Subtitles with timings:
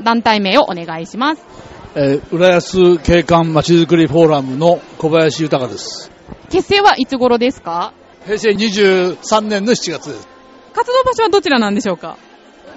[0.00, 1.42] と団体名をお願いします。
[1.94, 6.10] えー、浦安景観まちづくりフォーラムの小林豊です。
[6.50, 7.92] 結成はいつ頃ですか？
[8.24, 10.28] 平成23年の7月です。
[10.72, 12.16] 活動場所はどちらなんでしょうか？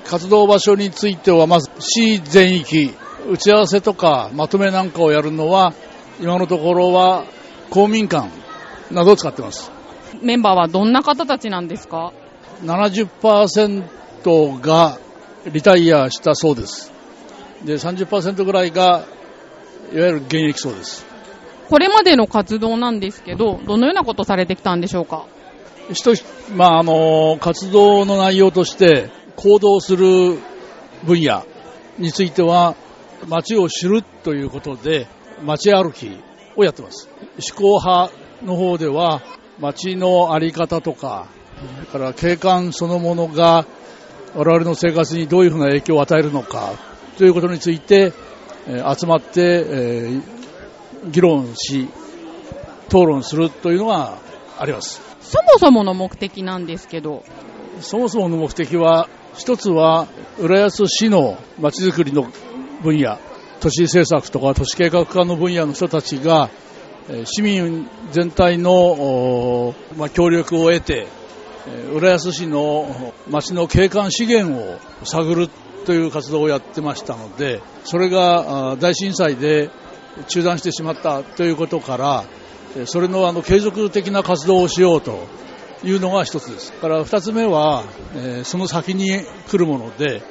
[0.06, 2.94] 活動場所については、まず市全域、
[3.30, 5.74] 打ち合わせとかまとめなんかをやるのは、
[6.20, 7.26] 今のところは
[7.70, 8.30] 公民館
[8.92, 9.72] などを使ってます。
[10.22, 12.12] メンバーはどんな方たちなんですか
[12.64, 14.98] ？70%が
[15.52, 16.93] リタイアしたそうです。
[17.66, 19.06] で、30%ぐらいが、
[19.94, 21.06] いわゆる現役そうです。
[21.70, 25.26] これまでの活動なんですけど、どのようなことされてきたんでしょうか？
[25.94, 26.24] 一つ、
[26.56, 30.38] まあ、あの、活動の内容として、行動する
[31.04, 31.46] 分野
[31.98, 32.76] については、
[33.28, 35.08] 街を知るということで、
[35.44, 36.18] 街歩き
[36.56, 37.10] をやってます。
[37.56, 38.12] 思考派
[38.46, 39.22] の方では、
[39.60, 41.28] 街のあり方とか、
[41.64, 43.66] それから景観そのものが
[44.36, 46.74] 我々の生活にどういうふうな影響を与えるのか
[47.18, 48.12] ということについて、
[48.68, 50.22] えー集まって、えー
[51.12, 51.90] 議論し、
[52.88, 54.18] 討論するというのが
[54.58, 55.02] あります。
[55.22, 57.24] そもそもの目的なんですけど、
[57.82, 60.08] そもそもの目的は、一つは、
[60.40, 62.32] 浦安市のまちづくりの
[62.82, 63.20] 分野、
[63.60, 66.50] 都市政策とか都市計画課の分野の人たちが、
[67.10, 71.08] えー市民全体の、まあ、協力を得て、
[71.68, 75.50] えー浦安市の町の景観資源を探る
[75.86, 79.70] という活動をやってましたので、それが大震災で
[80.28, 85.28] 中断してしまったということから、それのあの継続的な活動をしようと
[85.84, 86.74] いうのが一つです。
[86.74, 87.84] から二つ目は、
[88.16, 89.10] えその先に
[89.50, 90.24] 来るもので、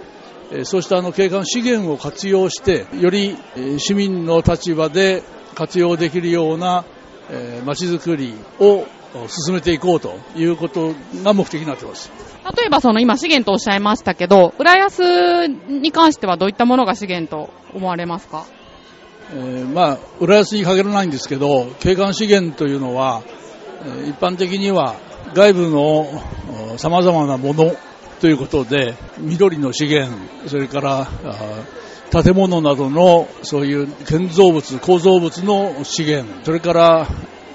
[0.53, 3.37] えそうしたあの景観資源を活用して、より
[3.79, 5.23] 市民の立場で
[5.55, 6.85] 活用できるような
[7.31, 8.87] えー街づくりを
[9.29, 12.11] 進めていこうということが目的になっています。
[12.57, 18.47] 例えばその今資源とおっしゃいましたけど、浦安に関してはどういったものが資源と思われますか？
[19.35, 23.23] えーまあ、浦安に限らないんですけど、景観資源というのは、
[23.85, 24.97] えー一般的には
[25.35, 26.23] 外部の
[26.77, 27.75] さまざまなもの
[28.21, 31.09] ということで、緑の資源、それから
[32.11, 37.09] 建物などのそういう建造物、構造物の資源、それから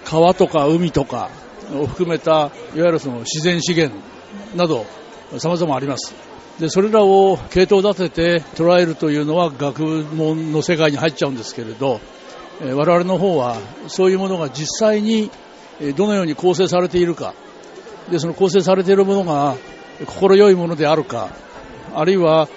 [0.04, 1.30] 川とか海とか
[1.74, 3.96] を含めた、いわゆるその自然資源
[4.56, 4.86] など、
[5.38, 6.14] 様々あります。
[6.60, 12.00] で、それらを系統立てて捉えるというのは学問の世界に入っちゃうんですけれど、
[12.60, 13.58] 我々の方は
[13.88, 15.30] そういうものが実際に
[15.96, 17.34] どのように構成されているか、
[18.10, 19.56] で、その構成されているものが
[20.06, 21.30] 心よいものであるか、
[21.94, 22.48] あるいは、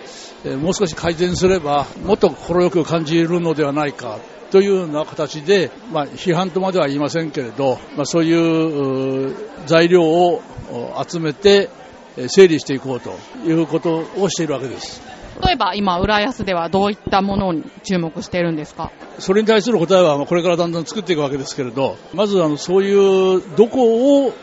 [0.59, 4.19] もう少し改善すればもっと心よく感じるのではないか
[4.51, 9.35] というような形で、まあ、批判とまでは言いませんけれど、まあ、そういう
[9.67, 11.69] 材料をお集めて
[12.17, 13.17] えー整理していこうと
[13.47, 15.01] いうことをしているわけです。
[15.47, 18.91] 例えば今、浦安ではどういったものに注目しているんですか？
[19.21, 24.35] それに対する答えはまあこれからだんだん作っていくわけですけれど、まずあのそういうどこを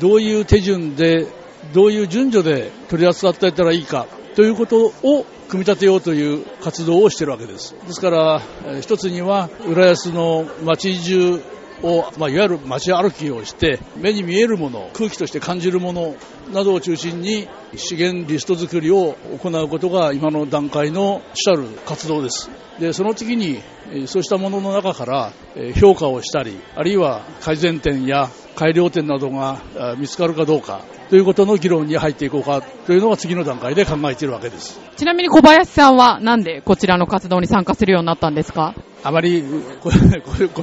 [0.00, 1.28] どういう手順で、
[1.74, 7.74] どういう順序で取り扱っていったらいいかということを組み立てようという活動をしているわけです。
[7.86, 8.42] ですから、
[8.82, 11.40] 一つには浦安の街中
[11.82, 16.16] を、まあ、いわゆる街歩きをして、目に見えるもの、空気として感じるもの
[16.52, 22.50] などを中心に資源リスト作りを行うことが今の段階の主たる活動です。
[22.78, 29.62] で、その次に、えそうしたものの中から、え評価をしたり、あるいは改善点や改良点などが
[29.98, 34.80] 見つかるかどうかということの議論に入っていこうかというのが次の段階で考えているわけです。
[34.96, 38.74] ちなみに小林さんはなんでこちらの活動に参加するようになったんですか？
[39.04, 39.44] あまり
[39.82, 39.90] 個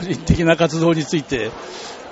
[0.01, 1.51] 人的な活動について、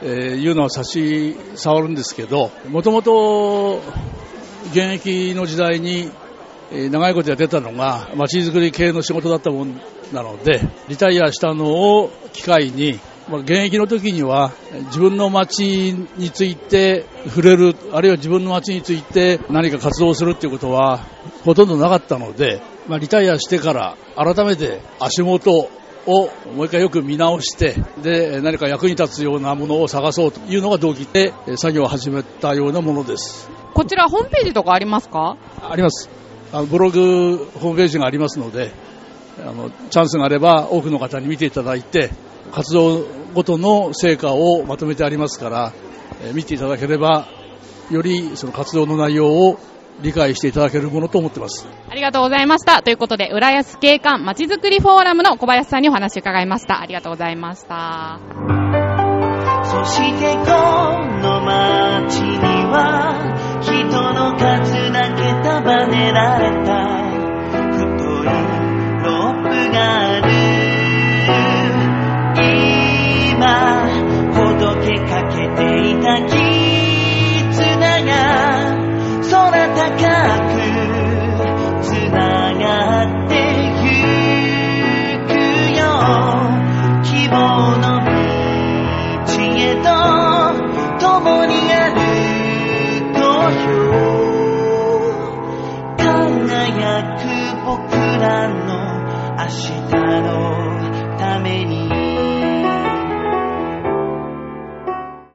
[0.01, 3.81] えー言うのは差し障るんですけど、もともと
[4.69, 6.09] 現役の時代に、
[6.71, 9.75] えー長いことやってたのが、街づくり系の仕事だったもん
[10.13, 11.65] なので、リタイアしたの
[11.99, 12.97] を機会に、
[13.31, 14.51] まあ現役の時には
[14.87, 20.97] 自分の街について触れる、あるいは自分の街について何か活動するっていうことは
[21.45, 25.69] ほとんどなかったので、まあ、リタイアしてから改めて足元
[26.07, 33.49] をもう一回よく見直して、で、何か役に立つようなものを探そうというのが動機でえー作業を始めたようなものです。
[33.73, 35.37] こちらホームページとかありますか？
[35.61, 36.09] あります。
[36.51, 38.71] あのブログ、ホームページがありますので、
[39.39, 42.09] あの、チャンスがあれば多くの方に見ていただいて、
[42.51, 45.73] 活動ごとの成果をまとめてありますから、
[46.23, 47.27] えー見ていただければ、
[47.89, 49.59] よりその活動の内容を
[50.01, 51.67] 理解していただけるものと思ってます。
[51.89, 52.81] ありがとうございました。
[52.81, 56.81] ということで、浦安景観まちづくりフォーラムの小林さんにお話を伺いました。
[56.81, 58.19] ありがとうございました。
[97.01, 99.01] く僕らの
[99.37, 102.10] 明日のために。